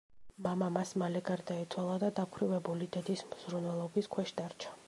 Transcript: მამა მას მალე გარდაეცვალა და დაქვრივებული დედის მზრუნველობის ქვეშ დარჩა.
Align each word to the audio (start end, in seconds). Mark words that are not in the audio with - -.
მამა 0.45 0.69
მას 0.77 0.93
მალე 1.01 1.21
გარდაეცვალა 1.27 1.99
და 2.05 2.11
დაქვრივებული 2.21 2.91
დედის 2.97 3.25
მზრუნველობის 3.35 4.15
ქვეშ 4.17 4.39
დარჩა. 4.41 4.79